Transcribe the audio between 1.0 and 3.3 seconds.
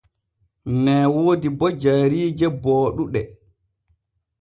woodi bo jayriije booɗuɗe.